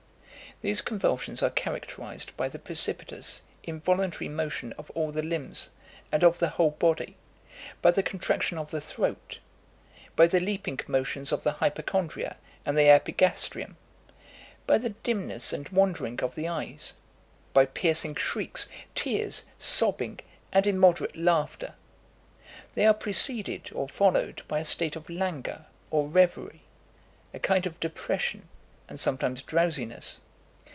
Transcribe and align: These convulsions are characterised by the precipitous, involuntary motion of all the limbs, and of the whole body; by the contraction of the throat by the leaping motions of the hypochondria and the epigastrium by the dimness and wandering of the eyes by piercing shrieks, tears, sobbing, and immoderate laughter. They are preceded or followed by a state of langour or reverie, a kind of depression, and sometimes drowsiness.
These 0.59 0.81
convulsions 0.81 1.41
are 1.41 1.49
characterised 1.49 2.37
by 2.37 2.47
the 2.47 2.59
precipitous, 2.59 3.41
involuntary 3.63 4.29
motion 4.29 4.73
of 4.73 4.91
all 4.91 5.11
the 5.11 5.23
limbs, 5.23 5.71
and 6.11 6.23
of 6.23 6.37
the 6.37 6.49
whole 6.49 6.69
body; 6.69 7.17
by 7.81 7.89
the 7.89 8.03
contraction 8.03 8.59
of 8.59 8.69
the 8.69 8.79
throat 8.79 9.39
by 10.15 10.27
the 10.27 10.39
leaping 10.39 10.79
motions 10.85 11.31
of 11.31 11.41
the 11.41 11.53
hypochondria 11.53 12.37
and 12.63 12.77
the 12.77 12.87
epigastrium 12.87 13.75
by 14.67 14.77
the 14.77 14.89
dimness 14.91 15.51
and 15.51 15.67
wandering 15.69 16.19
of 16.21 16.35
the 16.35 16.47
eyes 16.47 16.93
by 17.55 17.65
piercing 17.65 18.13
shrieks, 18.13 18.67
tears, 18.93 19.45
sobbing, 19.57 20.19
and 20.51 20.67
immoderate 20.67 21.15
laughter. 21.17 21.73
They 22.75 22.85
are 22.85 22.93
preceded 22.93 23.71
or 23.73 23.89
followed 23.89 24.43
by 24.47 24.59
a 24.59 24.65
state 24.65 24.95
of 24.95 25.09
langour 25.09 25.65
or 25.89 26.07
reverie, 26.07 26.61
a 27.33 27.39
kind 27.39 27.65
of 27.65 27.79
depression, 27.79 28.47
and 28.87 28.99
sometimes 28.99 29.41
drowsiness. 29.41 30.19